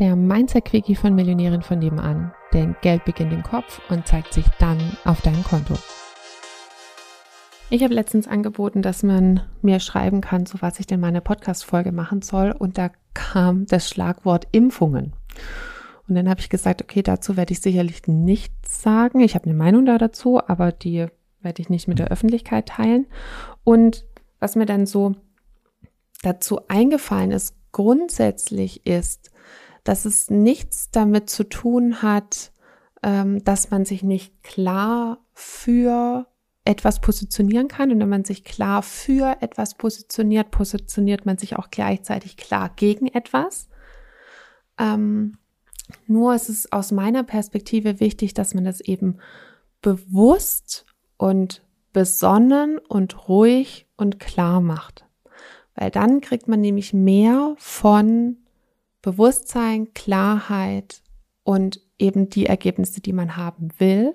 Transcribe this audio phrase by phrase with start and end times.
[0.00, 2.32] der Mindset-Quickie von Millionären von nebenan.
[2.54, 5.74] Denn Geld beginnt im Kopf und zeigt sich dann auf deinem Konto.
[7.68, 11.92] Ich habe letztens angeboten, dass man mir schreiben kann, so was ich denn meine Podcast-Folge
[11.92, 12.50] machen soll.
[12.50, 15.12] Und da kam das Schlagwort Impfungen.
[16.08, 19.20] Und dann habe ich gesagt, okay, dazu werde ich sicherlich nichts sagen.
[19.20, 21.06] Ich habe eine Meinung da dazu, aber die
[21.42, 23.06] werde ich nicht mit der Öffentlichkeit teilen.
[23.64, 24.06] Und
[24.40, 25.14] was mir dann so
[26.22, 29.30] dazu eingefallen ist, grundsätzlich ist,
[29.84, 32.52] dass es nichts damit zu tun hat,
[33.02, 36.26] ähm, dass man sich nicht klar für
[36.64, 37.90] etwas positionieren kann.
[37.90, 43.06] Und wenn man sich klar für etwas positioniert, positioniert man sich auch gleichzeitig klar gegen
[43.06, 43.68] etwas.
[44.78, 45.38] Ähm,
[46.06, 49.18] nur ist es aus meiner Perspektive wichtig, dass man das eben
[49.82, 51.62] bewusst und
[51.92, 55.06] besonnen und ruhig und klar macht.
[55.74, 58.36] Weil dann kriegt man nämlich mehr von
[59.02, 61.02] Bewusstsein, Klarheit
[61.42, 64.14] und eben die Ergebnisse, die man haben will,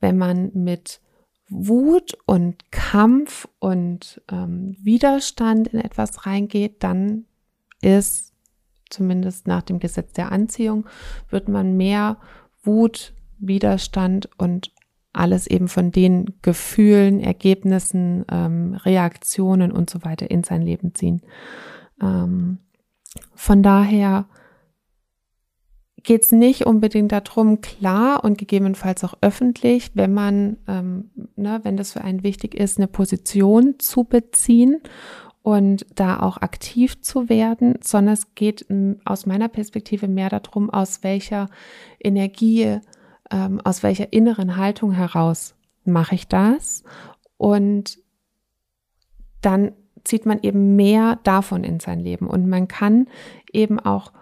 [0.00, 1.00] wenn man mit
[1.48, 7.26] Wut und Kampf und ähm, Widerstand in etwas reingeht, dann
[7.80, 8.32] ist
[8.90, 10.86] zumindest nach dem Gesetz der Anziehung,
[11.28, 12.18] wird man mehr
[12.62, 14.72] Wut, Widerstand und
[15.12, 21.22] alles eben von den Gefühlen, Ergebnissen, ähm, Reaktionen und so weiter in sein Leben ziehen.
[22.02, 22.58] Ähm,
[23.34, 24.26] von daher
[26.04, 31.76] geht es nicht unbedingt darum, klar und gegebenenfalls auch öffentlich, wenn man, ähm, ne, wenn
[31.76, 34.80] das für einen wichtig ist, eine Position zu beziehen
[35.42, 38.66] und da auch aktiv zu werden, sondern es geht
[39.04, 41.48] aus meiner Perspektive mehr darum, aus welcher
[41.98, 42.78] Energie,
[43.30, 45.54] ähm, aus welcher inneren Haltung heraus
[45.84, 46.84] mache ich das
[47.38, 47.98] und
[49.40, 49.72] dann
[50.04, 52.26] zieht man eben mehr davon in sein Leben.
[52.26, 53.08] Und man kann
[53.52, 54.12] eben auch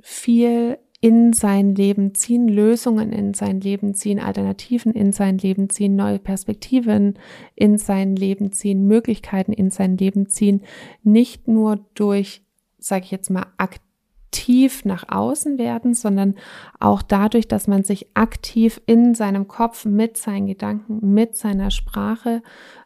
[0.00, 5.94] viel in sein Leben ziehen, Lösungen in sein Leben ziehen, Alternativen in sein Leben ziehen,
[5.94, 7.18] neue Perspektiven
[7.54, 10.62] in sein Leben ziehen, Möglichkeiten in sein Leben ziehen,
[11.02, 12.42] nicht nur durch,
[12.78, 13.85] sage ich jetzt mal, aktiv
[14.26, 16.34] aktiv nach außen werden, sondern
[16.80, 22.42] auch dadurch, dass man sich aktiv in seinem Kopf mit seinen Gedanken, mit seiner Sprache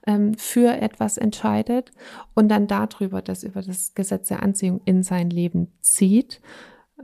[0.06, 1.92] ähm, für etwas entscheidet
[2.34, 6.40] und dann darüber, das über das Gesetz der Anziehung in sein Leben zieht.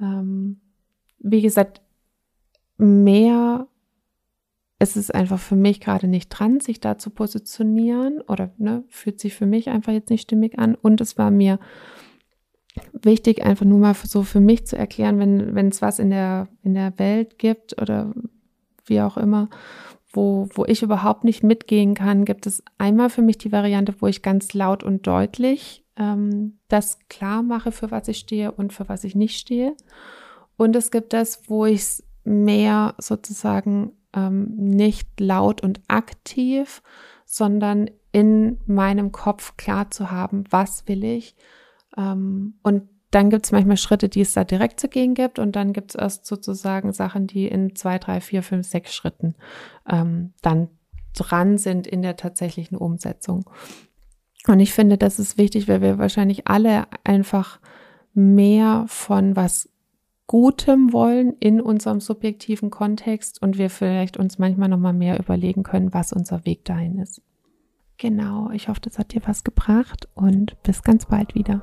[0.01, 0.61] Ähm,
[1.19, 1.81] wie gesagt,
[2.77, 3.67] mehr
[4.79, 9.19] ist es einfach für mich gerade nicht dran, sich da zu positionieren oder ne, fühlt
[9.21, 10.75] sich für mich einfach jetzt nicht stimmig an.
[10.75, 11.59] Und es war mir
[12.93, 16.49] wichtig, einfach nur mal so für mich zu erklären, wenn wenn es was in der
[16.63, 18.13] in der Welt gibt oder
[18.85, 19.49] wie auch immer,
[20.13, 24.07] wo wo ich überhaupt nicht mitgehen kann, gibt es einmal für mich die Variante, wo
[24.07, 28.89] ich ganz laut und deutlich ähm, das klar mache, für was ich stehe und für
[28.89, 29.75] was ich nicht stehe.
[30.57, 36.83] Und es gibt das, wo ich es mehr sozusagen ähm, nicht laut und aktiv,
[37.25, 41.37] sondern in meinem Kopf klar zu haben, was will ich
[42.63, 45.73] und dann gibt es manchmal Schritte, die es da direkt zu gehen gibt und dann
[45.73, 49.35] gibt es erst sozusagen Sachen, die in zwei, drei, vier, fünf, sechs Schritten
[49.89, 50.69] ähm, dann
[51.15, 53.49] dran sind in der tatsächlichen Umsetzung.
[54.47, 57.59] Und ich finde, das ist wichtig, weil wir wahrscheinlich alle einfach
[58.13, 59.69] mehr von was
[60.27, 65.63] Gutem wollen in unserem subjektiven Kontext und wir vielleicht uns manchmal noch mal mehr überlegen
[65.63, 67.23] können, was unser Weg dahin ist.
[67.97, 71.63] Genau, ich hoffe, das hat dir was gebracht und bis ganz bald wieder.